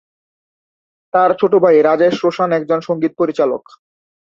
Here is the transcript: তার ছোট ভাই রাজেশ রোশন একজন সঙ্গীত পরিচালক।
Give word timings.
তার 1.13 1.29
ছোট 1.39 1.53
ভাই 1.63 1.75
রাজেশ 1.81 2.15
রোশন 2.25 2.49
একজন 2.51 2.79
সঙ্গীত 2.79 3.13
পরিচালক। 3.17 3.63